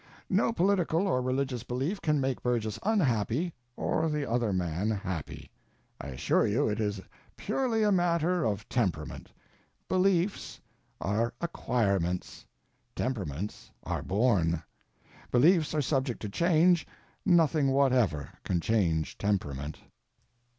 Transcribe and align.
No 0.31 0.51
political 0.51 1.07
or 1.07 1.21
religious 1.21 1.61
belief 1.61 2.01
can 2.01 2.19
make 2.19 2.41
Burgess 2.41 2.79
unhappy 2.81 3.53
or 3.77 4.09
the 4.09 4.27
other 4.27 4.51
man 4.51 4.89
happy. 4.89 5.51
I 6.01 6.07
assure 6.07 6.47
you 6.47 6.67
it 6.67 6.79
is 6.79 7.01
purely 7.37 7.83
a 7.83 7.91
matter 7.91 8.43
of 8.43 8.67
temperament. 8.67 9.31
Beliefs 9.87 10.59
are 10.99 11.35
acquirements, 11.39 12.47
temperaments 12.95 13.69
are 13.83 14.01
born; 14.01 14.63
beliefs 15.29 15.71
are 15.75 15.83
subject 15.83 16.19
to 16.23 16.29
change, 16.29 16.87
nothing 17.23 17.67
whatever 17.67 18.31
can 18.43 18.59
change 18.59 19.19
temperament. 19.19 19.81